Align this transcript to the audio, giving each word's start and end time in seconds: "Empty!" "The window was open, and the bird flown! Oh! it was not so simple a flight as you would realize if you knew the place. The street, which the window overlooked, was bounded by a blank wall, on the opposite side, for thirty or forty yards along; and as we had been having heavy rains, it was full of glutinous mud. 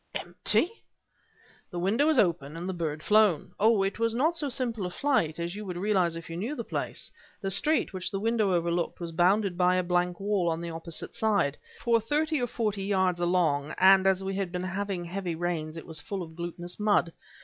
"Empty!" 0.15 0.83
"The 1.69 1.77
window 1.77 2.07
was 2.07 2.17
open, 2.17 2.57
and 2.57 2.67
the 2.67 2.73
bird 2.73 3.03
flown! 3.03 3.53
Oh! 3.59 3.83
it 3.83 3.99
was 3.99 4.15
not 4.15 4.35
so 4.35 4.49
simple 4.49 4.87
a 4.87 4.89
flight 4.89 5.37
as 5.37 5.55
you 5.55 5.63
would 5.63 5.77
realize 5.77 6.15
if 6.15 6.27
you 6.27 6.35
knew 6.35 6.55
the 6.55 6.63
place. 6.63 7.11
The 7.39 7.51
street, 7.51 7.93
which 7.93 8.09
the 8.09 8.19
window 8.19 8.51
overlooked, 8.51 8.99
was 8.99 9.11
bounded 9.11 9.59
by 9.59 9.75
a 9.75 9.83
blank 9.83 10.19
wall, 10.19 10.49
on 10.49 10.59
the 10.59 10.71
opposite 10.71 11.13
side, 11.13 11.55
for 11.81 12.01
thirty 12.01 12.41
or 12.41 12.47
forty 12.47 12.83
yards 12.85 13.21
along; 13.21 13.75
and 13.77 14.07
as 14.07 14.23
we 14.23 14.33
had 14.33 14.51
been 14.51 14.63
having 14.63 15.05
heavy 15.05 15.35
rains, 15.35 15.77
it 15.77 15.85
was 15.85 16.01
full 16.01 16.23
of 16.23 16.35
glutinous 16.35 16.79
mud. 16.79 17.13